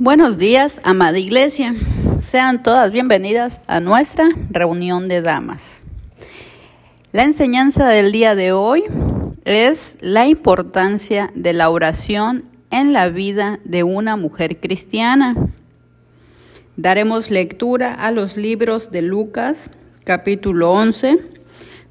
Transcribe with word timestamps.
Buenos 0.00 0.38
días, 0.38 0.80
amada 0.84 1.18
iglesia. 1.18 1.74
Sean 2.20 2.62
todas 2.62 2.92
bienvenidas 2.92 3.60
a 3.66 3.80
nuestra 3.80 4.28
reunión 4.48 5.08
de 5.08 5.22
damas. 5.22 5.82
La 7.10 7.24
enseñanza 7.24 7.88
del 7.88 8.12
día 8.12 8.36
de 8.36 8.52
hoy 8.52 8.84
es 9.44 9.98
la 10.00 10.28
importancia 10.28 11.32
de 11.34 11.52
la 11.52 11.68
oración 11.68 12.44
en 12.70 12.92
la 12.92 13.08
vida 13.08 13.58
de 13.64 13.82
una 13.82 14.14
mujer 14.14 14.60
cristiana. 14.60 15.34
Daremos 16.76 17.32
lectura 17.32 17.92
a 17.92 18.12
los 18.12 18.36
libros 18.36 18.92
de 18.92 19.02
Lucas, 19.02 19.68
capítulo 20.04 20.70
11, 20.74 21.18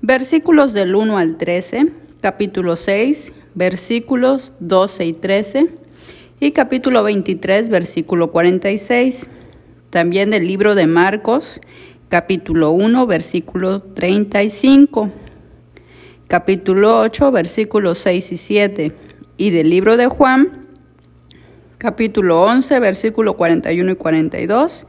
versículos 0.02 0.72
del 0.72 0.96
1 0.96 1.18
al 1.18 1.36
13, 1.36 1.92
capítulo 2.22 2.78
6, 2.78 3.34
versículos 3.54 4.54
12 4.62 5.06
y 5.08 5.12
13 5.12 5.87
y 6.40 6.52
capítulo 6.52 7.04
23, 7.04 7.70
versículo 7.70 8.32
46. 8.32 9.28
También 9.90 10.30
del 10.30 10.46
libro 10.46 10.76
de 10.76 10.86
Marcos, 10.86 11.62
capítulo 12.10 12.72
1, 12.72 13.08
versículo 13.08 13.82
35. 13.82 15.12
Capítulo 16.28 17.00
8, 17.00 17.32
versículos 17.32 17.98
6 18.00 18.32
y 18.32 18.38
7. 18.38 18.92
Y 19.38 19.50
del 19.50 19.70
libro 19.70 19.98
de 19.98 20.08
Juan, 20.08 20.68
capítulo 21.80 22.44
11, 22.44 22.80
versículo 22.80 23.36
41 23.36 23.92
y 23.92 23.96
42. 23.96 24.86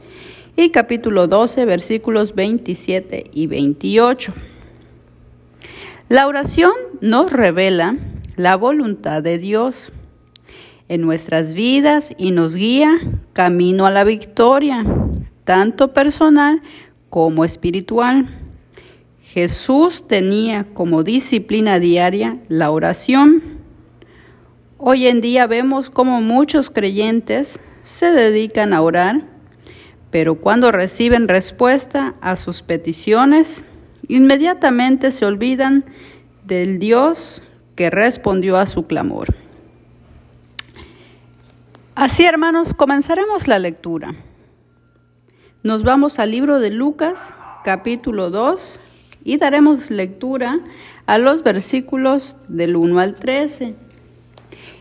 Y 0.55 0.69
capítulo 0.69 1.27
12, 1.27 1.65
versículos 1.65 2.35
27 2.35 3.31
y 3.33 3.47
28. 3.47 4.33
La 6.09 6.27
oración 6.27 6.73
nos 7.01 7.31
revela 7.31 7.95
la 8.35 8.55
voluntad 8.55 9.23
de 9.23 9.37
Dios 9.37 9.91
en 10.89 11.01
nuestras 11.01 11.53
vidas 11.53 12.13
y 12.17 12.31
nos 12.31 12.55
guía 12.55 12.99
camino 13.33 13.85
a 13.85 13.91
la 13.91 14.03
victoria, 14.03 14.83
tanto 15.45 15.93
personal 15.93 16.61
como 17.09 17.45
espiritual. 17.45 18.27
Jesús 19.21 20.07
tenía 20.07 20.65
como 20.73 21.03
disciplina 21.03 21.79
diaria 21.79 22.39
la 22.49 22.71
oración. 22.71 23.41
Hoy 24.77 25.07
en 25.07 25.21
día 25.21 25.45
vemos 25.45 25.89
como 25.91 26.21
muchos 26.21 26.69
creyentes 26.71 27.59
se 27.81 28.11
dedican 28.11 28.73
a 28.73 28.81
orar, 28.81 29.21
pero 30.09 30.35
cuando 30.35 30.71
reciben 30.71 31.27
respuesta 31.27 32.15
a 32.21 32.35
sus 32.35 32.63
peticiones, 32.63 33.63
inmediatamente 34.07 35.11
se 35.11 35.25
olvidan 35.25 35.85
del 36.45 36.79
Dios 36.79 37.43
que 37.75 37.91
respondió 37.91 38.57
a 38.57 38.65
su 38.65 38.87
clamor. 38.87 39.38
Así, 41.95 42.23
hermanos, 42.23 42.73
comenzaremos 42.73 43.47
la 43.47 43.59
lectura. 43.59 44.13
Nos 45.63 45.83
vamos 45.83 46.19
al 46.19 46.31
libro 46.31 46.59
de 46.59 46.71
Lucas, 46.71 47.33
capítulo 47.63 48.29
2, 48.29 48.79
y 49.25 49.37
daremos 49.37 49.91
lectura 49.91 50.59
a 51.07 51.17
los 51.17 51.43
versículos 51.43 52.37
del 52.47 52.77
1 52.77 52.99
al 52.99 53.15
13. 53.15 53.75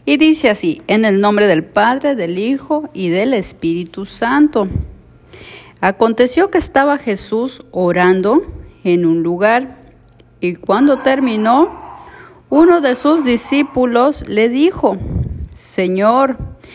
Y 0.04 0.16
dice 0.16 0.50
así, 0.50 0.82
en 0.86 1.04
el 1.04 1.20
nombre 1.20 1.48
del 1.48 1.64
Padre, 1.64 2.14
del 2.14 2.38
Hijo 2.38 2.88
y 2.92 3.08
del 3.08 3.34
Espíritu 3.34 4.06
Santo. 4.06 4.68
Aconteció 5.80 6.50
que 6.50 6.58
estaba 6.58 6.98
Jesús 6.98 7.64
orando 7.72 8.42
en 8.84 9.04
un 9.04 9.22
lugar, 9.22 9.78
y 10.40 10.54
cuando 10.54 10.98
terminó, 10.98 11.80
uno 12.48 12.80
de 12.80 12.94
sus 12.94 13.24
discípulos 13.24 14.26
le 14.28 14.48
dijo, 14.48 14.96
Señor, 15.54 16.47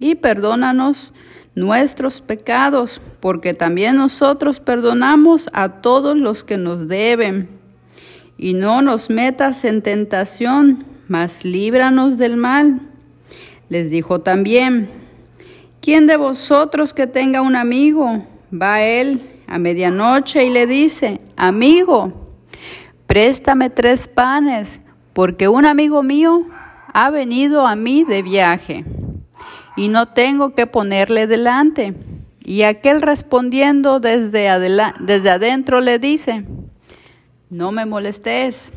y 0.00 0.14
perdónanos 0.16 1.12
nuestros 1.54 2.20
pecados, 2.20 3.00
porque 3.20 3.52
también 3.52 3.96
nosotros 3.96 4.60
perdonamos 4.60 5.50
a 5.52 5.80
todos 5.80 6.16
los 6.16 6.44
que 6.44 6.56
nos 6.56 6.88
deben. 6.88 7.48
Y 8.36 8.54
no 8.54 8.80
nos 8.82 9.10
metas 9.10 9.64
en 9.64 9.82
tentación, 9.82 10.84
mas 11.08 11.44
líbranos 11.44 12.16
del 12.16 12.36
mal. 12.36 12.80
Les 13.68 13.90
dijo 13.90 14.20
también, 14.20 14.88
¿quién 15.80 16.06
de 16.06 16.16
vosotros 16.16 16.94
que 16.94 17.08
tenga 17.08 17.42
un 17.42 17.56
amigo 17.56 18.24
va 18.52 18.74
a 18.74 18.82
él 18.82 19.40
a 19.48 19.58
medianoche 19.58 20.44
y 20.44 20.50
le 20.50 20.66
dice, 20.66 21.20
amigo, 21.36 22.12
préstame 23.06 23.68
tres 23.68 24.06
panes, 24.06 24.80
porque 25.12 25.48
un 25.48 25.66
amigo 25.66 26.04
mío 26.04 26.46
ha 26.94 27.10
venido 27.10 27.66
a 27.66 27.74
mí 27.74 28.04
de 28.04 28.22
viaje? 28.22 28.84
Y 29.78 29.88
no 29.88 30.06
tengo 30.06 30.54
que 30.54 30.66
ponerle 30.66 31.28
delante. 31.28 31.94
Y 32.44 32.62
aquel 32.62 33.00
respondiendo 33.00 34.00
desde, 34.00 34.48
desde 34.98 35.30
adentro 35.30 35.80
le 35.80 36.00
dice, 36.00 36.44
no 37.48 37.70
me 37.70 37.86
molestes, 37.86 38.72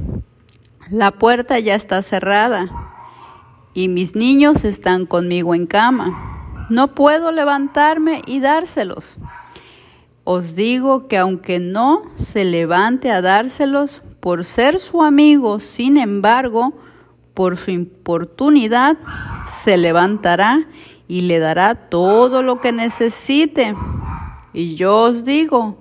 la 0.92 1.12
puerta 1.12 1.58
ya 1.58 1.74
está 1.74 2.04
cerrada 2.04 2.70
y 3.74 3.88
mis 3.88 4.16
niños 4.16 4.64
están 4.64 5.08
conmigo 5.08 5.56
en 5.56 5.66
cama. 5.66 6.68
No 6.70 6.94
puedo 6.94 7.32
levantarme 7.32 8.22
y 8.28 8.40
dárselos. 8.40 9.18
Os 10.24 10.54
digo 10.54 11.08
que 11.08 11.18
aunque 11.18 11.60
no 11.60 12.04
se 12.16 12.46
levante 12.46 13.10
a 13.10 13.22
dárselos 13.22 14.04
por 14.20 14.46
ser 14.46 14.80
su 14.80 15.02
amigo, 15.02 15.60
sin 15.60 15.98
embargo, 15.98 16.74
por 17.34 17.58
su 17.58 17.72
importunidad, 17.72 18.98
se 19.48 19.78
levantará 19.78 20.68
y 21.08 21.22
le 21.22 21.40
dará 21.40 21.76
todo 21.76 22.44
lo 22.44 22.62
que 22.62 22.72
necesite. 22.72 23.76
Y 24.54 24.76
yo 24.76 24.98
os 24.98 25.24
digo, 25.24 25.78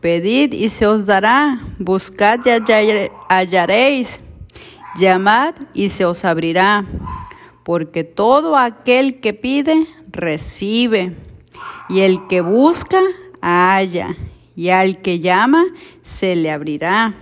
pedid 0.00 0.52
y 0.52 0.68
se 0.68 0.86
os 0.86 1.04
dará, 1.06 1.60
buscad 1.78 2.40
y 2.44 3.10
hallaréis, 3.28 4.22
llamad 4.96 5.54
y 5.74 5.90
se 5.90 6.04
os 6.04 6.24
abrirá, 6.24 6.84
porque 7.64 8.04
todo 8.04 8.56
aquel 8.56 9.20
que 9.20 9.34
pide, 9.34 9.86
recibe, 10.08 11.16
y 11.88 12.00
el 12.00 12.26
que 12.26 12.40
busca, 12.40 13.00
halla, 13.40 14.16
y 14.56 14.70
al 14.70 15.02
que 15.02 15.20
llama, 15.20 15.64
se 16.02 16.36
le 16.36 16.50
abrirá. 16.50 17.14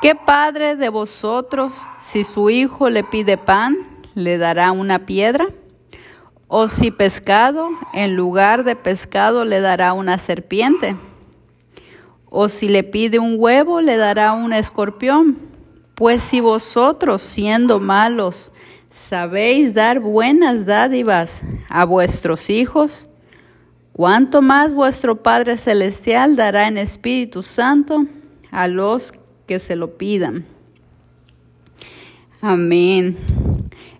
¿Qué 0.00 0.14
padre 0.14 0.76
de 0.76 0.88
vosotros, 0.88 1.74
si 1.98 2.24
su 2.24 2.48
hijo 2.48 2.88
le 2.88 3.04
pide 3.04 3.36
pan, 3.36 3.76
le 4.14 4.38
dará 4.38 4.72
una 4.72 5.04
piedra? 5.04 5.48
O 6.48 6.68
si 6.68 6.90
pescado, 6.90 7.68
en 7.92 8.16
lugar 8.16 8.64
de 8.64 8.76
pescado 8.76 9.44
le 9.44 9.60
dará 9.60 9.92
una 9.92 10.16
serpiente. 10.16 10.96
O 12.30 12.48
si 12.48 12.68
le 12.68 12.82
pide 12.82 13.18
un 13.18 13.34
huevo, 13.36 13.82
le 13.82 13.98
dará 13.98 14.32
un 14.32 14.54
escorpión. 14.54 15.36
Pues 15.94 16.22
si 16.22 16.40
vosotros, 16.40 17.20
siendo 17.20 17.78
malos, 17.78 18.52
sabéis 18.90 19.74
dar 19.74 20.00
buenas 20.00 20.64
dádivas 20.64 21.42
a 21.68 21.84
vuestros 21.84 22.48
hijos, 22.48 23.06
¿cuánto 23.92 24.40
más 24.40 24.72
vuestro 24.72 25.22
Padre 25.22 25.58
Celestial 25.58 26.36
dará 26.36 26.68
en 26.68 26.78
Espíritu 26.78 27.42
Santo 27.42 28.06
a 28.50 28.66
los 28.66 29.12
se 29.58 29.76
lo 29.76 29.96
pidan? 29.98 30.44
Amén. 32.40 33.16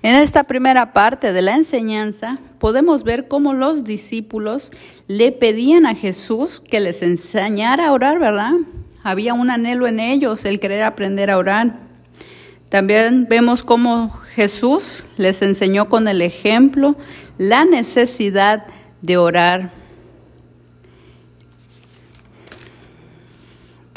En 0.02 0.17
esta 0.17 0.44
primera 0.44 0.93
parte 0.93 1.32
de 1.32 1.43
la 1.43 1.56
enseñanza 1.56 2.38
podemos 2.58 3.05
ver 3.05 3.29
cómo 3.29 3.52
los 3.52 3.85
discípulos 3.85 4.70
le 5.08 5.32
pedían 5.32 5.85
a 5.85 5.94
Jesús 5.94 6.61
que 6.61 6.81
les 6.81 7.02
enseñara 7.02 7.88
a 7.88 7.93
orar, 7.93 8.19
¿verdad? 8.19 8.52
Había 9.02 9.35
un 9.35 9.50
anhelo 9.50 9.87
en 9.87 10.00
ellos, 10.00 10.44
el 10.44 10.61
querer 10.61 10.85
aprender 10.85 11.31
a 11.31 11.38
orar. 11.38 11.81
También 12.70 13.26
vemos 13.29 13.62
cómo 13.62 14.11
Jesús 14.35 15.05
les 15.17 15.43
enseñó 15.43 15.88
con 15.88 16.06
el 16.06 16.23
ejemplo 16.23 16.97
la 17.37 17.64
necesidad 17.64 18.67
de 19.02 19.17
orar. 19.17 19.79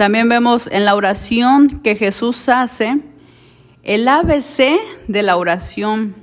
También 0.03 0.27
vemos 0.27 0.67
en 0.69 0.83
la 0.83 0.95
oración 0.95 1.79
que 1.81 1.95
Jesús 1.95 2.49
hace, 2.49 2.99
el 3.83 4.05
ABC 4.05 4.77
de 5.07 5.23
la 5.23 5.37
oración. 5.37 6.13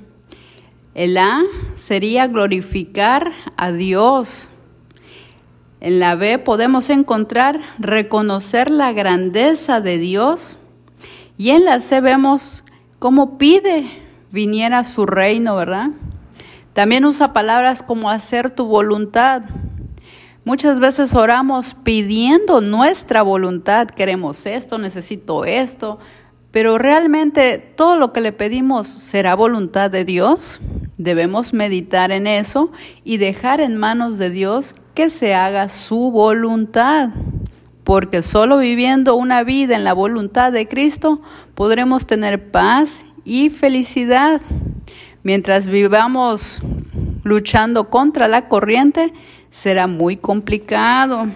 El 0.93 1.17
A 1.17 1.41
sería 1.73 2.27
glorificar 2.27 3.31
a 3.57 3.71
Dios. 3.71 4.51
En 5.79 5.99
la 5.99 6.13
B 6.13 6.37
podemos 6.37 6.91
encontrar 6.91 7.59
reconocer 7.79 8.69
la 8.69 8.93
grandeza 8.93 9.81
de 9.81 9.97
Dios. 9.97 10.59
Y 11.39 11.49
en 11.49 11.65
la 11.65 11.79
C 11.79 12.01
vemos 12.01 12.63
cómo 12.99 13.39
pide 13.39 13.89
viniera 14.31 14.83
su 14.83 15.07
reino, 15.07 15.55
¿verdad? 15.55 15.87
También 16.73 17.03
usa 17.03 17.33
palabras 17.33 17.81
como 17.81 18.11
hacer 18.11 18.51
tu 18.51 18.67
voluntad. 18.67 19.41
Muchas 20.43 20.79
veces 20.79 21.13
oramos 21.13 21.75
pidiendo 21.83 22.61
nuestra 22.61 23.21
voluntad, 23.21 23.87
queremos 23.87 24.47
esto, 24.47 24.79
necesito 24.79 25.45
esto, 25.45 25.99
pero 26.49 26.79
realmente 26.79 27.59
todo 27.59 27.95
lo 27.95 28.11
que 28.11 28.21
le 28.21 28.31
pedimos 28.31 28.87
será 28.87 29.35
voluntad 29.35 29.91
de 29.91 30.03
Dios. 30.03 30.59
Debemos 30.97 31.53
meditar 31.53 32.11
en 32.11 32.25
eso 32.25 32.71
y 33.03 33.17
dejar 33.17 33.61
en 33.61 33.77
manos 33.77 34.17
de 34.17 34.31
Dios 34.31 34.73
que 34.95 35.11
se 35.11 35.35
haga 35.35 35.69
su 35.69 36.09
voluntad, 36.09 37.09
porque 37.83 38.23
solo 38.23 38.57
viviendo 38.57 39.15
una 39.15 39.43
vida 39.43 39.75
en 39.75 39.83
la 39.83 39.93
voluntad 39.93 40.51
de 40.51 40.67
Cristo 40.67 41.21
podremos 41.53 42.07
tener 42.07 42.49
paz 42.49 43.05
y 43.23 43.51
felicidad. 43.51 44.41
Mientras 45.21 45.67
vivamos 45.67 46.63
luchando 47.23 47.91
contra 47.91 48.27
la 48.27 48.47
corriente, 48.47 49.13
será 49.51 49.85
muy 49.85 50.17
complicado. 50.17 51.27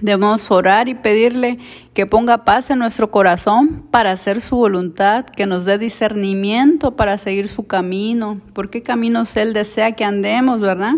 Debemos 0.00 0.50
orar 0.50 0.88
y 0.88 0.94
pedirle 0.94 1.58
que 1.94 2.06
ponga 2.06 2.44
paz 2.44 2.70
en 2.70 2.78
nuestro 2.78 3.10
corazón 3.10 3.86
para 3.90 4.12
hacer 4.12 4.40
su 4.40 4.56
voluntad, 4.56 5.24
que 5.24 5.46
nos 5.46 5.64
dé 5.64 5.78
discernimiento 5.78 6.96
para 6.96 7.18
seguir 7.18 7.48
su 7.48 7.66
camino. 7.66 8.40
¿Por 8.52 8.70
qué 8.70 8.82
caminos 8.82 9.36
Él 9.36 9.52
desea 9.52 9.92
que 9.92 10.04
andemos, 10.04 10.60
verdad? 10.60 10.94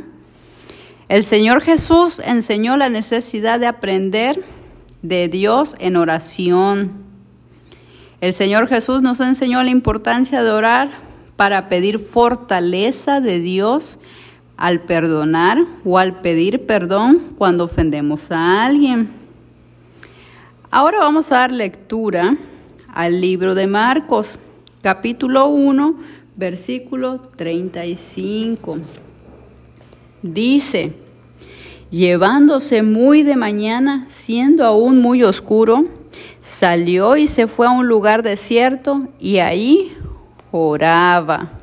El 1.08 1.24
Señor 1.24 1.62
Jesús 1.62 2.20
enseñó 2.24 2.76
la 2.76 2.88
necesidad 2.88 3.60
de 3.60 3.68
aprender 3.68 4.44
de 5.02 5.28
Dios 5.28 5.76
en 5.78 5.96
oración. 5.96 7.04
El 8.20 8.32
Señor 8.32 8.66
Jesús 8.66 9.00
nos 9.00 9.20
enseñó 9.20 9.62
la 9.62 9.70
importancia 9.70 10.42
de 10.42 10.50
orar 10.50 10.90
para 11.36 11.68
pedir 11.68 12.00
fortaleza 12.00 13.20
de 13.20 13.38
Dios 13.38 14.00
al 14.58 14.80
perdonar 14.80 15.64
o 15.84 15.98
al 15.98 16.20
pedir 16.20 16.66
perdón 16.66 17.34
cuando 17.38 17.64
ofendemos 17.64 18.30
a 18.32 18.66
alguien. 18.66 19.08
Ahora 20.70 20.98
vamos 20.98 21.32
a 21.32 21.36
dar 21.36 21.52
lectura 21.52 22.36
al 22.92 23.20
libro 23.20 23.54
de 23.54 23.68
Marcos, 23.68 24.38
capítulo 24.82 25.46
1, 25.46 25.94
versículo 26.36 27.20
35. 27.20 28.78
Dice, 30.22 30.92
llevándose 31.90 32.82
muy 32.82 33.22
de 33.22 33.36
mañana, 33.36 34.06
siendo 34.08 34.64
aún 34.64 35.00
muy 35.00 35.22
oscuro, 35.22 35.86
salió 36.40 37.16
y 37.16 37.28
se 37.28 37.46
fue 37.46 37.68
a 37.68 37.70
un 37.70 37.86
lugar 37.86 38.24
desierto 38.24 39.06
y 39.20 39.38
ahí 39.38 39.96
oraba. 40.50 41.57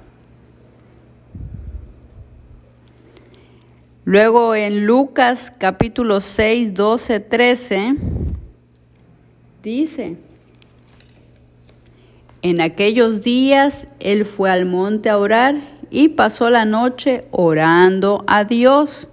Luego 4.07 4.53
en 4.53 4.85
Lucas 4.85 5.51
capítulo 5.57 6.21
6, 6.21 6.75
12, 6.75 7.19
13, 7.21 7.95
dice, 9.63 10.17
en 12.43 12.61
aquellos 12.61 13.23
días 13.23 13.87
él 13.99 14.25
fue 14.25 14.51
al 14.51 14.67
monte 14.67 15.09
a 15.09 15.17
orar 15.17 15.55
y 15.89 16.09
pasó 16.09 16.51
la 16.51 16.65
noche 16.65 17.25
orando 17.31 18.23
a 18.27 18.43
Dios. 18.43 19.07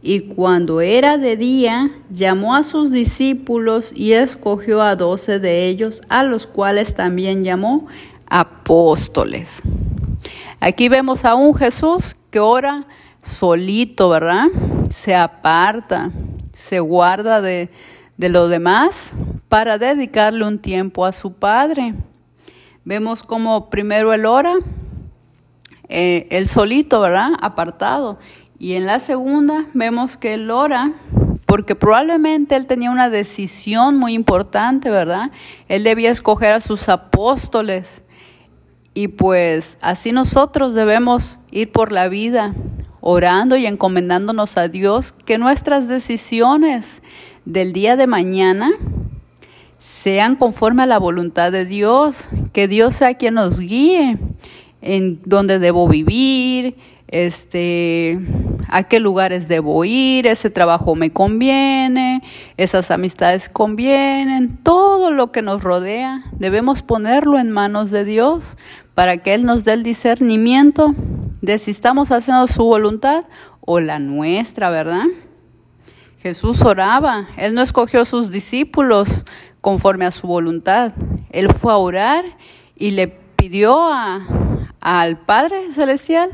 Y 0.00 0.20
cuando 0.20 0.80
era 0.80 1.18
de 1.18 1.36
día, 1.36 1.90
llamó 2.08 2.54
a 2.54 2.62
sus 2.62 2.90
discípulos 2.90 3.92
y 3.94 4.12
escogió 4.12 4.80
a 4.80 4.96
doce 4.96 5.40
de 5.40 5.66
ellos, 5.66 6.00
a 6.08 6.22
los 6.22 6.46
cuales 6.46 6.94
también 6.94 7.42
llamó 7.42 7.86
apóstoles. 8.30 9.60
Aquí 10.58 10.88
vemos 10.88 11.26
a 11.26 11.34
un 11.34 11.54
Jesús 11.54 12.16
que 12.30 12.40
ora 12.40 12.86
solito, 13.22 14.08
¿verdad? 14.08 14.46
Se 14.90 15.14
aparta, 15.14 16.10
se 16.54 16.80
guarda 16.80 17.40
de, 17.40 17.70
de 18.16 18.28
lo 18.28 18.48
demás 18.48 19.14
para 19.48 19.78
dedicarle 19.78 20.44
un 20.44 20.58
tiempo 20.58 21.06
a 21.06 21.12
su 21.12 21.32
Padre. 21.32 21.94
Vemos 22.84 23.22
como 23.22 23.70
primero 23.70 24.12
él 24.12 24.26
ora, 24.26 24.54
eh, 25.88 26.26
él 26.30 26.48
solito, 26.48 27.00
¿verdad? 27.00 27.30
Apartado. 27.40 28.18
Y 28.58 28.74
en 28.74 28.86
la 28.86 28.98
segunda 28.98 29.66
vemos 29.74 30.16
que 30.16 30.34
él 30.34 30.50
ora 30.50 30.92
porque 31.46 31.74
probablemente 31.74 32.56
él 32.56 32.66
tenía 32.66 32.90
una 32.90 33.08
decisión 33.08 33.96
muy 33.96 34.12
importante, 34.12 34.90
¿verdad? 34.90 35.30
Él 35.68 35.82
debía 35.82 36.10
escoger 36.10 36.52
a 36.52 36.60
sus 36.60 36.90
apóstoles. 36.90 38.02
Y 38.92 39.08
pues 39.08 39.78
así 39.80 40.12
nosotros 40.12 40.74
debemos 40.74 41.40
ir 41.50 41.72
por 41.72 41.90
la 41.90 42.08
vida 42.08 42.54
orando 43.10 43.56
y 43.56 43.64
encomendándonos 43.64 44.58
a 44.58 44.68
Dios 44.68 45.14
que 45.24 45.38
nuestras 45.38 45.88
decisiones 45.88 47.02
del 47.46 47.72
día 47.72 47.96
de 47.96 48.06
mañana 48.06 48.70
sean 49.78 50.36
conforme 50.36 50.82
a 50.82 50.86
la 50.86 50.98
voluntad 50.98 51.50
de 51.50 51.64
Dios, 51.64 52.28
que 52.52 52.68
Dios 52.68 52.96
sea 52.96 53.14
quien 53.14 53.32
nos 53.34 53.60
guíe 53.60 54.18
en 54.82 55.22
dónde 55.24 55.58
debo 55.58 55.88
vivir, 55.88 56.76
este, 57.06 58.18
a 58.68 58.82
qué 58.82 59.00
lugares 59.00 59.48
debo 59.48 59.86
ir, 59.86 60.26
ese 60.26 60.50
trabajo 60.50 60.94
me 60.94 61.10
conviene, 61.10 62.22
esas 62.58 62.90
amistades 62.90 63.48
convienen, 63.48 64.58
todo 64.62 65.12
lo 65.12 65.32
que 65.32 65.40
nos 65.40 65.62
rodea 65.62 66.24
debemos 66.32 66.82
ponerlo 66.82 67.38
en 67.38 67.50
manos 67.52 67.90
de 67.90 68.04
Dios 68.04 68.58
para 68.92 69.16
que 69.16 69.32
Él 69.32 69.46
nos 69.46 69.64
dé 69.64 69.72
el 69.72 69.82
discernimiento 69.82 70.94
de 71.40 71.58
si 71.58 71.70
estamos 71.70 72.10
haciendo 72.10 72.46
su 72.46 72.64
voluntad 72.64 73.24
o 73.60 73.80
la 73.80 73.98
nuestra, 73.98 74.70
¿verdad? 74.70 75.04
Jesús 76.20 76.62
oraba, 76.62 77.28
Él 77.36 77.54
no 77.54 77.62
escogió 77.62 78.00
a 78.00 78.04
sus 78.04 78.30
discípulos 78.30 79.24
conforme 79.60 80.04
a 80.04 80.10
su 80.10 80.26
voluntad, 80.26 80.92
Él 81.30 81.52
fue 81.52 81.72
a 81.72 81.76
orar 81.76 82.24
y 82.76 82.90
le 82.90 83.08
pidió 83.08 83.88
al 84.80 85.18
Padre 85.20 85.72
Celestial 85.72 86.30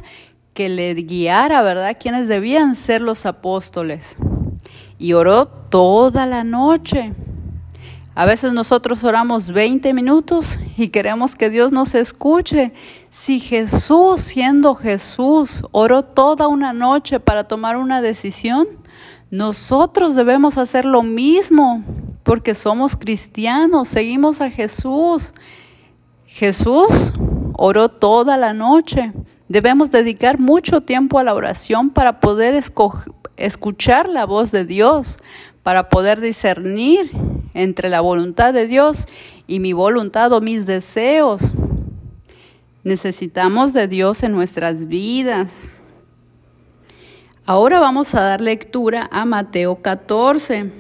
que 0.55 0.69
le 0.69 0.95
guiara, 0.95 1.62
¿verdad?, 1.62 1.97
quienes 2.01 2.29
debían 2.29 2.75
ser 2.75 3.03
los 3.03 3.27
apóstoles. 3.27 4.17
Y 4.99 5.13
oró 5.13 5.46
toda 5.46 6.27
la 6.27 6.44
noche. 6.44 7.13
A 8.17 8.27
veces 8.27 8.53
nosotros 8.53 9.03
oramos 9.03 9.51
20 9.51 9.93
minutos 9.93 10.61
y 10.77 10.89
queremos 10.89 11.35
que 11.35 11.51
Dios 11.51 11.73
nos 11.73 11.97
escuche. 11.97 12.73
Si 13.11 13.41
Jesús, 13.41 14.21
siendo 14.21 14.77
Jesús, 14.77 15.65
oró 15.73 16.05
toda 16.05 16.47
una 16.47 16.73
noche 16.73 17.19
para 17.19 17.44
tomar 17.44 17.77
una 17.77 18.01
decisión, 18.01 18.69
nosotros 19.33 20.15
debemos 20.15 20.59
hacer 20.59 20.85
lo 20.85 21.03
mismo 21.03 21.83
porque 22.23 22.55
somos 22.55 22.94
cristianos, 22.94 23.89
seguimos 23.89 24.41
a 24.41 24.49
Jesús. 24.49 25.35
Jesús 26.25 27.13
oró 27.55 27.89
toda 27.89 28.37
la 28.37 28.53
noche. 28.53 29.13
Debemos 29.49 29.91
dedicar 29.91 30.39
mucho 30.39 30.83
tiempo 30.83 31.19
a 31.19 31.25
la 31.25 31.35
oración 31.35 31.91
para 31.91 32.21
poder 32.21 32.55
escuchar 33.37 34.09
la 34.09 34.25
voz 34.25 34.53
de 34.53 34.65
Dios, 34.65 35.17
para 35.65 35.89
poder 35.89 36.21
discernir 36.21 37.11
entre 37.55 37.89
la 37.89 38.01
voluntad 38.01 38.53
de 38.53 38.67
Dios 38.67 39.06
y 39.46 39.61
mi 39.61 39.73
voluntad 39.73 40.32
o 40.32 40.41
mis 40.41 40.67
deseos. 40.67 41.55
Necesitamos 42.82 43.73
de 43.73 43.89
Dios 43.89 44.23
en 44.23 44.32
nuestras 44.32 44.87
vidas. 44.87 45.70
Ahora 47.46 47.79
vamos 47.79 48.15
a 48.15 48.20
dar 48.20 48.41
lectura 48.41 49.08
a 49.11 49.25
Mateo 49.25 49.77
14. 49.77 50.70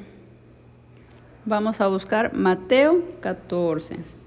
Vamos 1.46 1.80
a 1.80 1.86
buscar 1.88 2.34
Mateo 2.34 3.02
14. 3.20 4.23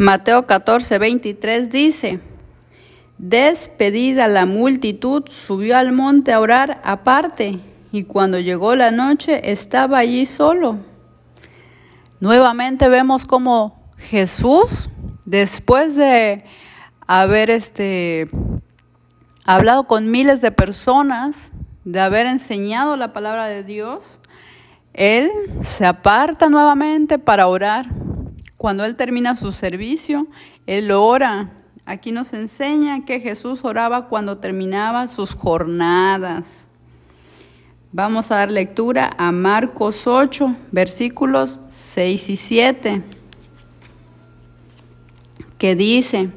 Mateo 0.00 0.46
14, 0.46 0.98
23 0.98 1.68
dice, 1.68 2.20
Despedida 3.18 4.28
la 4.28 4.46
multitud, 4.46 5.24
subió 5.28 5.76
al 5.76 5.92
monte 5.92 6.32
a 6.32 6.40
orar 6.40 6.80
aparte, 6.84 7.60
y 7.92 8.04
cuando 8.04 8.38
llegó 8.38 8.74
la 8.76 8.92
noche 8.92 9.52
estaba 9.52 9.98
allí 9.98 10.24
solo. 10.24 10.78
Nuevamente 12.18 12.88
vemos 12.88 13.26
como 13.26 13.92
Jesús, 13.98 14.88
después 15.26 15.94
de 15.96 16.44
haber 17.06 17.50
este, 17.50 18.30
ha 19.44 19.56
hablado 19.56 19.86
con 19.86 20.10
miles 20.10 20.40
de 20.40 20.50
personas, 20.50 21.52
de 21.84 22.00
haber 22.00 22.24
enseñado 22.24 22.96
la 22.96 23.12
palabra 23.12 23.48
de 23.48 23.64
Dios, 23.64 24.18
Él 24.94 25.30
se 25.60 25.84
aparta 25.84 26.48
nuevamente 26.48 27.18
para 27.18 27.48
orar. 27.48 27.99
Cuando 28.60 28.84
Él 28.84 28.94
termina 28.94 29.36
su 29.36 29.52
servicio, 29.52 30.26
Él 30.66 30.90
ora. 30.90 31.50
Aquí 31.86 32.12
nos 32.12 32.34
enseña 32.34 33.06
que 33.06 33.18
Jesús 33.18 33.64
oraba 33.64 34.06
cuando 34.06 34.36
terminaba 34.36 35.08
sus 35.08 35.34
jornadas. 35.34 36.68
Vamos 37.90 38.30
a 38.30 38.36
dar 38.36 38.50
lectura 38.50 39.14
a 39.16 39.32
Marcos 39.32 40.06
8, 40.06 40.56
versículos 40.72 41.60
6 41.70 42.28
y 42.28 42.36
7, 42.36 43.02
que 45.56 45.74
dice, 45.74 46.28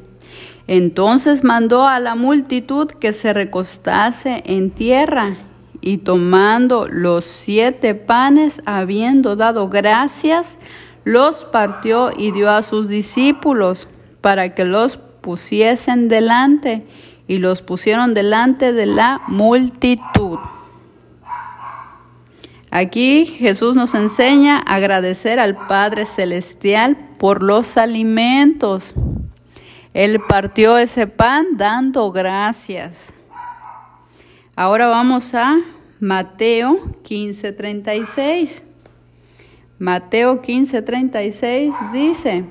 entonces 0.66 1.44
mandó 1.44 1.90
a 1.90 2.00
la 2.00 2.16
multitud 2.16 2.88
que 2.88 3.12
se 3.12 3.34
recostase 3.34 4.44
en 4.46 4.72
tierra 4.72 5.36
y 5.82 5.98
tomando 5.98 6.88
los 6.88 7.26
siete 7.26 7.96
panes, 7.96 8.62
habiendo 8.66 9.36
dado 9.36 9.68
gracias, 9.68 10.58
los 11.04 11.46
partió 11.46 12.12
y 12.16 12.32
dio 12.32 12.50
a 12.50 12.64
sus 12.64 12.88
discípulos 12.88 13.88
para 14.22 14.56
que 14.56 14.66
los 14.66 14.98
pusiesen 14.98 16.08
delante 16.08 16.86
y 17.28 17.38
los 17.38 17.62
pusieron 17.62 18.14
delante 18.14 18.74
de 18.74 18.86
la 18.86 19.22
multitud. 19.28 20.40
Aquí 22.72 23.26
Jesús 23.26 23.76
nos 23.76 23.94
enseña 23.94 24.58
a 24.58 24.76
agradecer 24.76 25.40
al 25.40 25.56
Padre 25.56 26.06
Celestial 26.06 26.98
por 27.20 27.44
los 27.44 27.78
alimentos. 27.78 28.96
Él 29.94 30.20
partió 30.28 30.80
ese 30.80 31.06
pan 31.06 31.56
dando 31.56 32.12
gracias. 32.12 33.14
Ahora 34.56 34.88
vamos 34.88 35.36
a 35.36 35.60
Mateo 36.00 36.80
15:36. 37.04 38.64
Mateo 39.84 40.42
15:36 40.42 41.74
dice, 41.92 42.46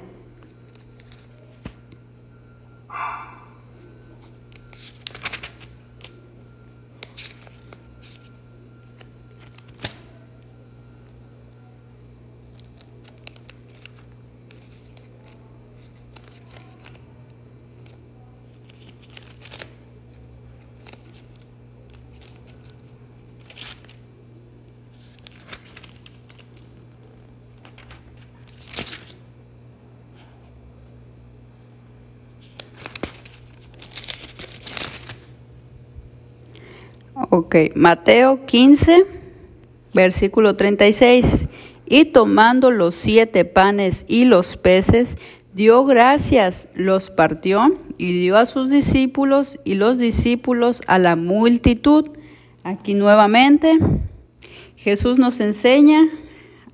Ok, 37.34 37.56
Mateo 37.74 38.44
15, 38.44 39.06
versículo 39.94 40.54
36. 40.54 41.48
Y 41.86 42.04
tomando 42.04 42.70
los 42.70 42.94
siete 42.94 43.46
panes 43.46 44.04
y 44.06 44.26
los 44.26 44.58
peces, 44.58 45.16
dio 45.54 45.86
gracias, 45.86 46.68
los 46.74 47.08
partió 47.08 47.72
y 47.96 48.12
dio 48.20 48.36
a 48.36 48.44
sus 48.44 48.68
discípulos 48.68 49.58
y 49.64 49.76
los 49.76 49.96
discípulos 49.96 50.82
a 50.86 50.98
la 50.98 51.16
multitud. 51.16 52.10
Aquí 52.64 52.92
nuevamente 52.92 53.78
Jesús 54.76 55.18
nos 55.18 55.40
enseña 55.40 56.02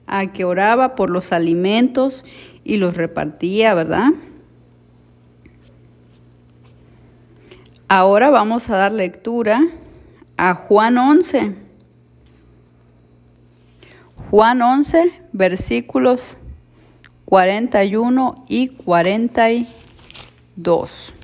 a 0.08 0.32
que 0.32 0.44
oraba 0.44 0.96
por 0.96 1.08
los 1.08 1.30
alimentos 1.30 2.24
y 2.64 2.78
los 2.78 2.96
repartía, 2.96 3.74
¿verdad? 3.74 4.08
Ahora 7.86 8.30
vamos 8.30 8.68
a 8.70 8.76
dar 8.76 8.90
lectura 8.90 9.62
a 10.38 10.54
Juan 10.54 10.96
11. 10.96 11.54
Juan 14.30 14.62
11, 14.62 15.12
versículos 15.32 16.38
41 17.24 18.46
y 18.48 18.68
42. 18.68 21.14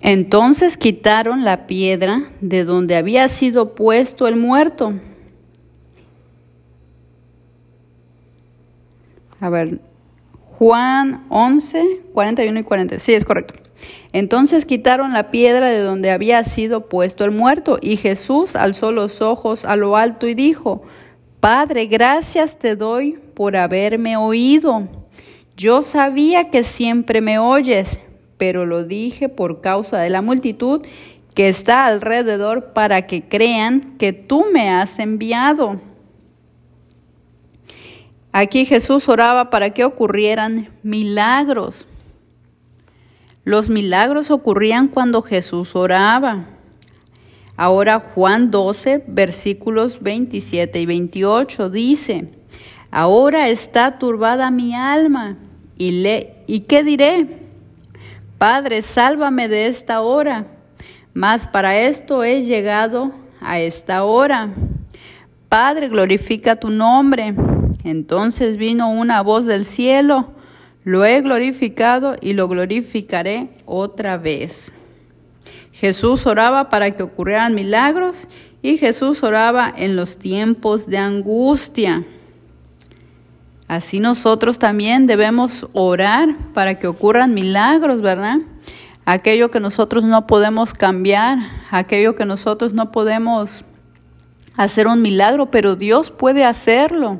Entonces 0.00 0.76
quitaron 0.76 1.44
la 1.44 1.66
piedra 1.66 2.30
de 2.40 2.62
donde 2.64 2.94
había 2.96 3.28
sido 3.28 3.74
puesto 3.74 4.28
el 4.28 4.36
muerto 4.36 4.94
A 9.42 9.50
ver, 9.50 9.80
Juan 10.56 11.26
11, 11.28 12.02
41 12.14 12.60
y 12.60 12.62
40. 12.62 13.00
Sí, 13.00 13.12
es 13.12 13.24
correcto. 13.24 13.54
Entonces 14.12 14.64
quitaron 14.64 15.12
la 15.12 15.32
piedra 15.32 15.66
de 15.66 15.80
donde 15.80 16.12
había 16.12 16.44
sido 16.44 16.88
puesto 16.88 17.24
el 17.24 17.32
muerto, 17.32 17.80
y 17.82 17.96
Jesús 17.96 18.54
alzó 18.54 18.92
los 18.92 19.20
ojos 19.20 19.64
a 19.64 19.74
lo 19.74 19.96
alto 19.96 20.28
y 20.28 20.34
dijo, 20.34 20.82
Padre, 21.40 21.86
gracias 21.86 22.56
te 22.56 22.76
doy 22.76 23.18
por 23.34 23.56
haberme 23.56 24.16
oído. 24.16 24.86
Yo 25.56 25.82
sabía 25.82 26.50
que 26.50 26.62
siempre 26.62 27.20
me 27.20 27.40
oyes, 27.40 27.98
pero 28.38 28.64
lo 28.64 28.84
dije 28.84 29.28
por 29.28 29.60
causa 29.60 29.98
de 29.98 30.10
la 30.10 30.22
multitud 30.22 30.82
que 31.34 31.48
está 31.48 31.86
alrededor 31.86 32.72
para 32.74 33.08
que 33.08 33.24
crean 33.24 33.96
que 33.98 34.12
tú 34.12 34.46
me 34.52 34.70
has 34.70 35.00
enviado. 35.00 35.80
Aquí 38.32 38.64
Jesús 38.64 39.10
oraba 39.10 39.50
para 39.50 39.70
que 39.70 39.84
ocurrieran 39.84 40.70
milagros. 40.82 41.86
Los 43.44 43.68
milagros 43.68 44.30
ocurrían 44.30 44.88
cuando 44.88 45.20
Jesús 45.20 45.76
oraba. 45.76 46.46
Ahora 47.56 48.00
Juan 48.00 48.50
12, 48.50 49.04
versículos 49.06 50.00
27 50.00 50.80
y 50.80 50.86
28 50.86 51.68
dice, 51.68 52.30
Ahora 52.90 53.48
está 53.48 53.98
turbada 53.98 54.50
mi 54.50 54.74
alma, 54.74 55.36
y, 55.76 56.02
le, 56.02 56.36
¿y 56.46 56.60
qué 56.60 56.82
diré? 56.82 57.40
Padre, 58.38 58.80
sálvame 58.80 59.48
de 59.48 59.66
esta 59.66 60.00
hora, 60.00 60.46
mas 61.12 61.46
para 61.46 61.78
esto 61.78 62.24
he 62.24 62.44
llegado 62.44 63.12
a 63.40 63.60
esta 63.60 64.04
hora. 64.04 64.48
Padre, 65.48 65.88
glorifica 65.88 66.56
tu 66.56 66.70
nombre. 66.70 67.34
Entonces 67.84 68.56
vino 68.56 68.90
una 68.90 69.22
voz 69.22 69.44
del 69.44 69.64
cielo, 69.64 70.30
lo 70.84 71.04
he 71.04 71.20
glorificado 71.20 72.16
y 72.20 72.32
lo 72.32 72.48
glorificaré 72.48 73.50
otra 73.66 74.18
vez. 74.18 74.72
Jesús 75.72 76.26
oraba 76.26 76.68
para 76.68 76.92
que 76.92 77.02
ocurrieran 77.02 77.54
milagros 77.54 78.28
y 78.62 78.78
Jesús 78.78 79.22
oraba 79.22 79.72
en 79.76 79.96
los 79.96 80.16
tiempos 80.16 80.86
de 80.86 80.98
angustia. 80.98 82.04
Así 83.66 84.00
nosotros 84.00 84.58
también 84.58 85.06
debemos 85.06 85.66
orar 85.72 86.36
para 86.54 86.78
que 86.78 86.86
ocurran 86.86 87.34
milagros, 87.34 88.00
¿verdad? 88.00 88.38
Aquello 89.04 89.50
que 89.50 89.60
nosotros 89.60 90.04
no 90.04 90.26
podemos 90.26 90.74
cambiar, 90.74 91.38
aquello 91.70 92.14
que 92.14 92.24
nosotros 92.24 92.74
no 92.74 92.92
podemos 92.92 93.64
hacer 94.56 94.86
un 94.86 95.02
milagro, 95.02 95.50
pero 95.50 95.74
Dios 95.74 96.10
puede 96.10 96.44
hacerlo. 96.44 97.18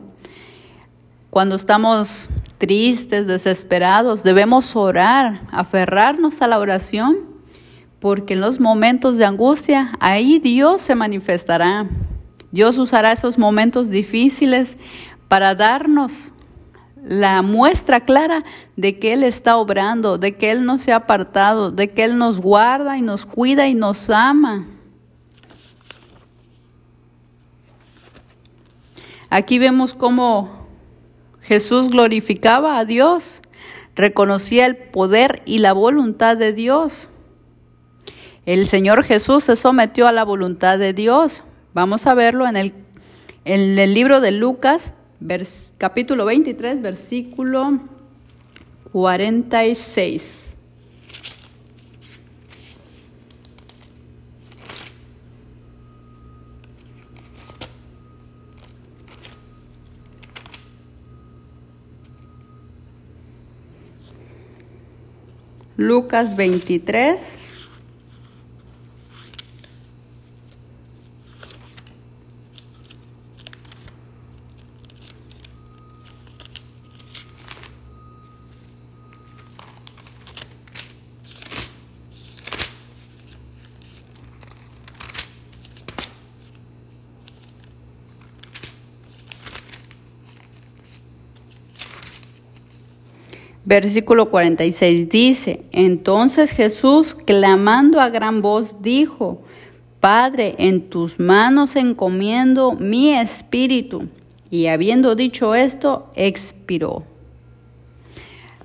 Cuando 1.32 1.54
estamos 1.54 2.28
tristes, 2.58 3.26
desesperados, 3.26 4.22
debemos 4.22 4.76
orar, 4.76 5.40
aferrarnos 5.50 6.42
a 6.42 6.46
la 6.46 6.58
oración, 6.58 7.20
porque 8.00 8.34
en 8.34 8.42
los 8.42 8.60
momentos 8.60 9.16
de 9.16 9.24
angustia, 9.24 9.92
ahí 9.98 10.38
Dios 10.38 10.82
se 10.82 10.94
manifestará. 10.94 11.86
Dios 12.50 12.76
usará 12.76 13.12
esos 13.12 13.38
momentos 13.38 13.88
difíciles 13.88 14.76
para 15.28 15.54
darnos 15.54 16.34
la 17.02 17.40
muestra 17.40 18.00
clara 18.00 18.44
de 18.76 18.98
que 18.98 19.14
Él 19.14 19.22
está 19.22 19.56
obrando, 19.56 20.18
de 20.18 20.36
que 20.36 20.50
Él 20.50 20.66
no 20.66 20.76
se 20.76 20.92
ha 20.92 20.96
apartado, 20.96 21.70
de 21.70 21.92
que 21.92 22.04
Él 22.04 22.18
nos 22.18 22.42
guarda 22.42 22.98
y 22.98 23.00
nos 23.00 23.24
cuida 23.24 23.68
y 23.68 23.74
nos 23.74 24.10
ama. 24.10 24.66
Aquí 29.30 29.58
vemos 29.58 29.94
cómo 29.94 30.61
Jesús 31.42 31.90
glorificaba 31.90 32.78
a 32.78 32.84
Dios, 32.84 33.42
reconocía 33.94 34.66
el 34.66 34.76
poder 34.76 35.42
y 35.44 35.58
la 35.58 35.72
voluntad 35.72 36.36
de 36.36 36.52
Dios. 36.52 37.10
El 38.46 38.66
Señor 38.66 39.04
Jesús 39.04 39.44
se 39.44 39.56
sometió 39.56 40.08
a 40.08 40.12
la 40.12 40.24
voluntad 40.24 40.78
de 40.78 40.92
Dios. 40.92 41.42
Vamos 41.74 42.06
a 42.06 42.14
verlo 42.14 42.46
en 42.46 42.56
el, 42.56 42.74
en 43.44 43.78
el 43.78 43.94
libro 43.94 44.20
de 44.20 44.32
Lucas 44.32 44.94
capítulo 45.78 46.24
23, 46.24 46.82
versículo 46.82 47.78
46. 48.92 50.51
Lucas 65.82 66.36
23. 66.36 67.38
Versículo 93.72 94.28
46 94.28 95.08
dice, 95.08 95.62
entonces 95.72 96.50
Jesús, 96.50 97.14
clamando 97.14 98.02
a 98.02 98.10
gran 98.10 98.42
voz, 98.42 98.82
dijo, 98.82 99.40
Padre, 99.98 100.56
en 100.58 100.90
tus 100.90 101.18
manos 101.18 101.74
encomiendo 101.76 102.72
mi 102.72 103.14
espíritu. 103.14 104.08
Y 104.50 104.66
habiendo 104.66 105.14
dicho 105.14 105.54
esto, 105.54 106.10
expiró. 106.16 107.04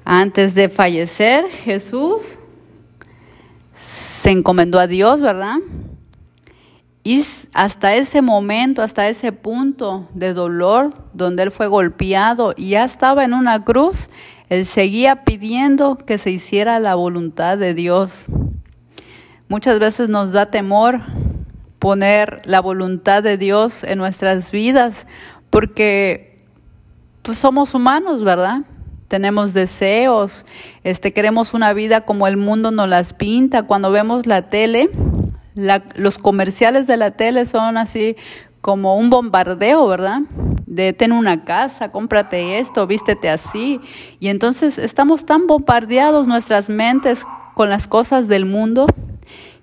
Antes 0.03 0.55
de 0.55 0.67
fallecer, 0.67 1.45
Jesús 1.51 2.37
se 3.73 4.31
encomendó 4.31 4.77
a 4.77 4.87
Dios, 4.87 5.21
¿verdad? 5.21 5.59
Y 7.07 7.25
hasta 7.53 7.95
ese 7.95 8.21
momento, 8.21 8.81
hasta 8.81 9.07
ese 9.07 9.31
punto 9.31 10.09
de 10.13 10.33
dolor 10.33 10.93
donde 11.13 11.43
él 11.43 11.51
fue 11.51 11.67
golpeado 11.67 12.53
y 12.57 12.71
ya 12.71 12.83
estaba 12.83 13.23
en 13.23 13.33
una 13.33 13.63
cruz, 13.63 14.09
él 14.49 14.65
seguía 14.65 15.23
pidiendo 15.23 15.95
que 15.95 16.17
se 16.17 16.31
hiciera 16.31 16.81
la 16.81 16.95
voluntad 16.95 17.57
de 17.57 17.73
Dios. 17.73 18.25
Muchas 19.47 19.79
veces 19.79 20.09
nos 20.09 20.33
da 20.33 20.51
temor 20.51 20.99
poner 21.79 22.41
la 22.43 22.59
voluntad 22.59 23.23
de 23.23 23.37
Dios 23.37 23.85
en 23.85 23.99
nuestras 23.99 24.51
vidas 24.51 25.07
porque 25.49 26.43
pues, 27.21 27.37
somos 27.37 27.73
humanos, 27.73 28.21
¿verdad? 28.25 28.63
Tenemos 29.07 29.53
deseos, 29.53 30.45
este, 30.83 31.13
queremos 31.13 31.53
una 31.53 31.71
vida 31.71 32.01
como 32.01 32.27
el 32.27 32.35
mundo 32.35 32.71
nos 32.71 32.89
las 32.89 33.13
pinta. 33.13 33.63
Cuando 33.63 33.91
vemos 33.91 34.25
la 34.25 34.49
tele, 34.49 34.89
los 35.57 36.17
comerciales 36.17 36.87
de 36.87 36.97
la 36.97 37.11
tele 37.11 37.45
son 37.45 37.77
así 37.77 38.15
como 38.61 38.97
un 38.97 39.09
bombardeo, 39.09 39.87
¿verdad? 39.87 40.21
de 40.67 40.93
ten 40.93 41.11
una 41.11 41.43
casa, 41.43 41.89
cómprate 41.89 42.59
esto, 42.59 42.85
vístete 42.85 43.29
así. 43.29 43.81
Y 44.19 44.27
entonces 44.27 44.77
estamos 44.77 45.25
tan 45.25 45.47
bombardeados 45.47 46.27
nuestras 46.27 46.69
mentes 46.69 47.25
con 47.55 47.69
las 47.69 47.87
cosas 47.87 48.27
del 48.27 48.45
mundo 48.45 48.85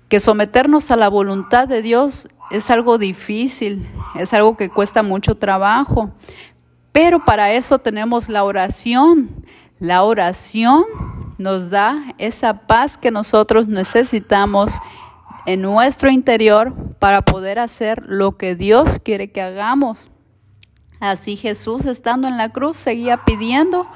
que 0.09 0.19
someternos 0.19 0.91
a 0.91 0.97
la 0.97 1.07
voluntad 1.07 1.67
de 1.67 1.81
Dios 1.81 2.27
es 2.51 2.69
algo 2.69 2.97
difícil, 2.97 3.87
es 4.19 4.33
algo 4.33 4.57
que 4.57 4.69
cuesta 4.69 5.03
mucho 5.03 5.35
trabajo. 5.35 6.11
Pero 6.91 7.23
para 7.23 7.53
eso 7.53 7.79
tenemos 7.79 8.27
la 8.27 8.43
oración. 8.43 9.29
La 9.79 10.03
oración 10.03 10.83
nos 11.37 11.69
da 11.69 12.13
esa 12.17 12.65
paz 12.67 12.97
que 12.97 13.11
nosotros 13.11 13.67
necesitamos 13.67 14.71
en 15.45 15.61
nuestro 15.61 16.09
interior 16.09 16.73
para 16.99 17.21
poder 17.21 17.59
hacer 17.59 18.03
lo 18.07 18.37
que 18.37 18.55
Dios 18.55 18.99
quiere 19.03 19.31
que 19.31 19.41
hagamos. 19.41 20.09
Así 20.99 21.35
Jesús, 21.35 21.85
estando 21.85 22.27
en 22.27 22.37
la 22.37 22.49
cruz, 22.49 22.77
seguía 22.77 23.25
pidiendo 23.25 23.87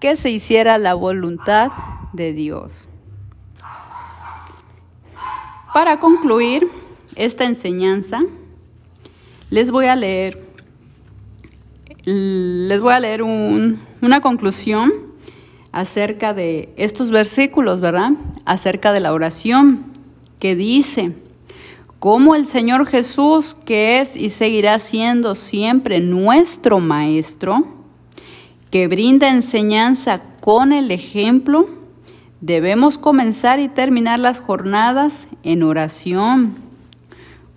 que 0.00 0.16
se 0.16 0.30
hiciera 0.30 0.78
la 0.78 0.94
voluntad 0.94 1.70
de 2.12 2.32
Dios. 2.32 2.88
Para 5.72 5.98
concluir 5.98 6.68
esta 7.16 7.44
enseñanza, 7.44 8.20
les 9.48 9.70
voy 9.70 9.86
a 9.86 9.96
leer, 9.96 10.44
les 12.04 12.80
voy 12.80 12.92
a 12.92 13.00
leer 13.00 13.22
una 13.22 14.20
conclusión 14.20 14.92
acerca 15.72 16.34
de 16.34 16.74
estos 16.76 17.10
versículos, 17.10 17.80
¿verdad? 17.80 18.12
Acerca 18.44 18.92
de 18.92 19.00
la 19.00 19.12
oración 19.14 19.91
que 20.42 20.56
dice, 20.56 21.12
como 22.00 22.34
el 22.34 22.46
Señor 22.46 22.84
Jesús, 22.88 23.54
que 23.64 24.00
es 24.00 24.16
y 24.16 24.28
seguirá 24.28 24.80
siendo 24.80 25.36
siempre 25.36 26.00
nuestro 26.00 26.80
Maestro, 26.80 27.64
que 28.72 28.88
brinda 28.88 29.30
enseñanza 29.30 30.20
con 30.40 30.72
el 30.72 30.90
ejemplo, 30.90 31.68
debemos 32.40 32.98
comenzar 32.98 33.60
y 33.60 33.68
terminar 33.68 34.18
las 34.18 34.40
jornadas 34.40 35.28
en 35.44 35.62
oración. 35.62 36.56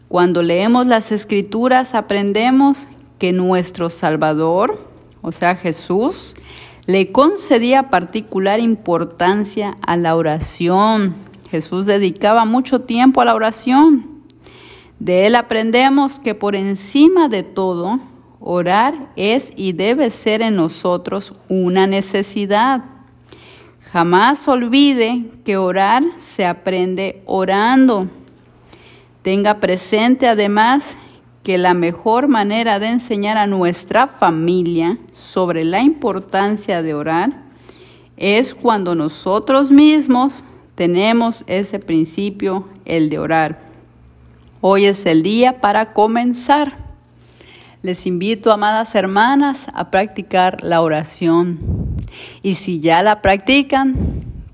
Cuando 0.08 0.43
leemos 0.43 0.86
las 0.86 1.12
escrituras 1.12 1.95
aprendemos 1.95 2.88
que 3.17 3.34
nuestro 3.34 3.89
Salvador, 3.89 4.80
o 5.24 5.32
sea 5.32 5.56
Jesús, 5.56 6.36
le 6.86 7.12
concedía 7.12 7.89
particular 7.89 8.60
importancia 8.60 9.76
a 9.82 9.98
la 9.98 10.15
oración. 10.15 11.24
Jesús 11.49 11.86
dedicaba 11.86 12.45
mucho 12.45 12.81
tiempo 12.81 13.21
a 13.21 13.25
la 13.25 13.36
oración. 13.36 14.23
De 14.99 15.27
él 15.27 15.36
aprendemos 15.36 16.19
que 16.19 16.36
por 16.36 16.55
encima 16.55 17.27
de 17.27 17.43
todo, 17.43 17.99
orar 18.39 19.12
es 19.15 19.51
y 19.55 19.73
debe 19.73 20.10
ser 20.10 20.41
en 20.41 20.55
nosotros 20.55 21.34
una 21.49 21.88
necesidad. 21.88 22.84
Jamás 23.91 24.47
olvide 24.47 25.25
que 25.43 25.58
orar 25.58 26.03
se 26.19 26.45
aprende 26.45 27.23
orando. 27.25 28.08
Tenga 29.21 29.60
presente 29.60 30.27
además 30.27 30.97
que 31.43 31.58
la 31.58 31.73
mejor 31.73 32.27
manera 32.27 32.79
de 32.79 32.88
enseñar 32.88 33.38
a 33.38 33.47
nuestra 33.47 34.08
familia 34.08 34.97
sobre 35.12 35.63
la 35.63 35.81
importancia 35.81 36.81
de 36.81 36.93
orar 36.93 37.43
es 38.17 38.55
cuando 38.55 38.95
nosotros 38.95 39.71
mismos 39.71 40.43
tenemos 40.75 41.43
ese 41.47 41.79
principio, 41.79 42.67
el 42.85 43.09
de 43.09 43.19
orar. 43.19 43.59
Hoy 44.61 44.85
es 44.85 45.05
el 45.05 45.23
día 45.23 45.61
para 45.61 45.93
comenzar. 45.93 46.77
Les 47.81 48.05
invito, 48.05 48.51
amadas 48.51 48.95
hermanas, 48.95 49.67
a 49.73 49.89
practicar 49.91 50.63
la 50.63 50.81
oración. 50.81 51.59
Y 52.41 52.55
si 52.55 52.79
ya 52.79 53.03
la 53.03 53.21
practican, 53.21 53.95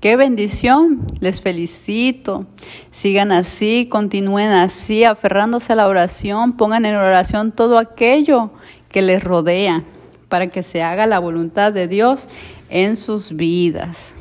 qué 0.00 0.16
bendición. 0.16 1.06
Les 1.20 1.40
felicito. 1.40 2.46
Sigan 2.90 3.32
así, 3.32 3.88
continúen 3.90 4.50
así, 4.50 5.04
aferrándose 5.04 5.72
a 5.72 5.76
la 5.76 5.88
oración. 5.88 6.56
Pongan 6.56 6.84
en 6.84 6.96
oración 6.96 7.52
todo 7.52 7.78
aquello 7.78 8.50
que 8.90 9.02
les 9.02 9.24
rodea 9.24 9.82
para 10.28 10.48
que 10.48 10.62
se 10.62 10.82
haga 10.82 11.06
la 11.06 11.18
voluntad 11.18 11.72
de 11.72 11.88
Dios 11.88 12.28
en 12.68 12.96
sus 12.96 13.34
vidas. 13.34 14.16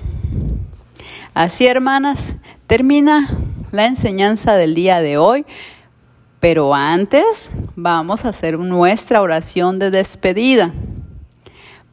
Así, 1.34 1.66
hermanas, 1.66 2.36
termina 2.68 3.30
la 3.72 3.86
enseñanza 3.86 4.56
del 4.56 4.76
día 4.76 5.00
de 5.00 5.18
hoy. 5.18 5.46
Pero 6.42 6.74
antes 6.74 7.52
vamos 7.76 8.26
a 8.26 8.30
hacer 8.30 8.58
nuestra 8.60 9.22
oración 9.22 9.80
de 9.80 9.92
despedida. 9.92 10.74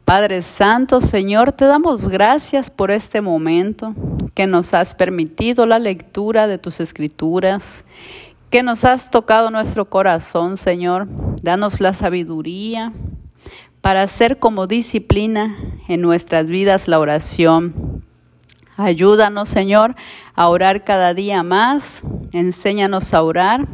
Padre 0.05 0.43
Santo, 0.43 1.01
Señor, 1.03 1.53
te 1.53 1.67
damos 1.67 2.09
gracias 2.09 2.71
por 2.71 2.91
este 2.91 3.21
momento 3.21 3.95
que 4.35 4.47
nos 4.47 4.73
has 4.73 4.95
permitido 4.95 5.67
la 5.67 5.79
lectura 5.79 6.47
de 6.47 6.57
tus 6.57 6.81
escrituras, 6.81 7.85
que 8.49 8.63
nos 8.63 8.87
has 8.87 9.11
tocado 9.11 9.51
nuestro 9.51 9.91
corazón, 9.91 10.57
Señor. 10.57 11.07
Danos 11.43 11.81
la 11.81 11.93
sabiduría 11.93 12.95
para 13.83 14.03
hacer 14.03 14.39
como 14.39 14.67
disciplina 14.67 15.57
en 15.89 16.01
nuestras 16.01 16.49
vidas 16.49 16.89
la 16.89 16.99
oración. 16.99 17.88
Ayúdanos, 18.79 19.51
Señor, 19.51 19.95
a 20.35 20.49
orar 20.49 20.85
cada 20.85 21.13
día 21.13 21.43
más. 21.43 22.03
Enséñanos 22.33 23.13
a 23.13 23.23
orar 23.23 23.69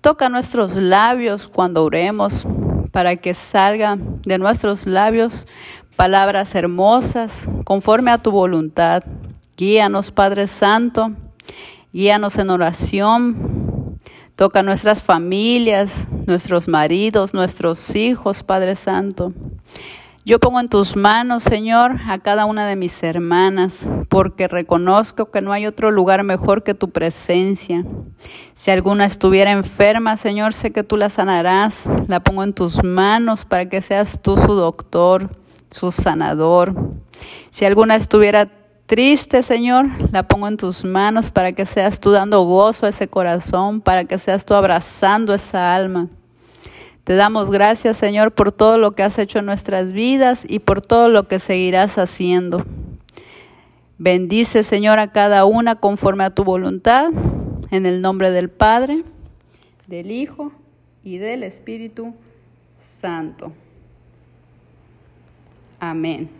Toca 0.00 0.30
nuestros 0.30 0.76
labios 0.76 1.46
cuando 1.46 1.84
oremos 1.84 2.46
para 2.90 3.16
que 3.16 3.34
salgan 3.34 4.22
de 4.22 4.38
nuestros 4.38 4.86
labios 4.86 5.46
palabras 5.94 6.54
hermosas 6.54 7.46
conforme 7.64 8.10
a 8.10 8.16
tu 8.16 8.30
voluntad. 8.30 9.02
Guíanos, 9.58 10.10
Padre 10.10 10.46
Santo, 10.46 11.12
guíanos 11.92 12.38
en 12.38 12.48
oración. 12.48 13.98
Toca 14.36 14.62
nuestras 14.62 15.02
familias, 15.02 16.08
nuestros 16.26 16.66
maridos, 16.66 17.34
nuestros 17.34 17.94
hijos, 17.94 18.42
Padre 18.42 18.76
Santo. 18.76 19.34
Yo 20.22 20.38
pongo 20.38 20.60
en 20.60 20.68
tus 20.68 20.96
manos, 20.96 21.42
Señor, 21.42 21.96
a 22.06 22.18
cada 22.18 22.44
una 22.44 22.66
de 22.66 22.76
mis 22.76 23.02
hermanas, 23.02 23.88
porque 24.10 24.48
reconozco 24.48 25.30
que 25.30 25.40
no 25.40 25.50
hay 25.50 25.64
otro 25.64 25.90
lugar 25.90 26.24
mejor 26.24 26.62
que 26.62 26.74
tu 26.74 26.90
presencia. 26.90 27.86
Si 28.52 28.70
alguna 28.70 29.06
estuviera 29.06 29.50
enferma, 29.50 30.18
Señor, 30.18 30.52
sé 30.52 30.72
que 30.72 30.84
tú 30.84 30.98
la 30.98 31.08
sanarás. 31.08 31.88
La 32.06 32.20
pongo 32.20 32.44
en 32.44 32.52
tus 32.52 32.84
manos 32.84 33.46
para 33.46 33.70
que 33.70 33.80
seas 33.80 34.20
tú 34.20 34.36
su 34.36 34.52
doctor, 34.52 35.30
su 35.70 35.90
sanador. 35.90 36.74
Si 37.48 37.64
alguna 37.64 37.96
estuviera 37.96 38.50
triste, 38.84 39.42
Señor, 39.42 39.86
la 40.12 40.28
pongo 40.28 40.48
en 40.48 40.58
tus 40.58 40.84
manos 40.84 41.30
para 41.30 41.52
que 41.52 41.64
seas 41.64 41.98
tú 41.98 42.10
dando 42.10 42.42
gozo 42.42 42.84
a 42.84 42.90
ese 42.90 43.08
corazón, 43.08 43.80
para 43.80 44.04
que 44.04 44.18
seas 44.18 44.44
tú 44.44 44.52
abrazando 44.52 45.32
esa 45.32 45.74
alma. 45.74 46.08
Te 47.04 47.14
damos 47.14 47.50
gracias, 47.50 47.96
Señor, 47.96 48.32
por 48.32 48.52
todo 48.52 48.78
lo 48.78 48.92
que 48.92 49.02
has 49.02 49.18
hecho 49.18 49.38
en 49.38 49.46
nuestras 49.46 49.92
vidas 49.92 50.44
y 50.48 50.58
por 50.58 50.80
todo 50.80 51.08
lo 51.08 51.28
que 51.28 51.38
seguirás 51.38 51.98
haciendo. 51.98 52.64
Bendice, 53.98 54.62
Señor, 54.62 54.98
a 54.98 55.12
cada 55.12 55.44
una 55.44 55.76
conforme 55.76 56.24
a 56.24 56.30
tu 56.30 56.44
voluntad, 56.44 57.10
en 57.70 57.86
el 57.86 58.00
nombre 58.00 58.30
del 58.30 58.48
Padre, 58.48 59.04
del 59.86 60.10
Hijo 60.10 60.52
y 61.02 61.18
del 61.18 61.42
Espíritu 61.42 62.14
Santo. 62.78 63.52
Amén. 65.78 66.39